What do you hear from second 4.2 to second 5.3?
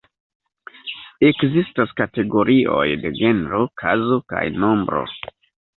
kaj nombro.